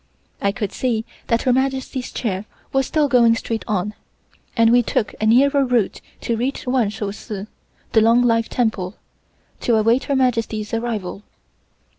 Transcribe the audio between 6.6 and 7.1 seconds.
Wan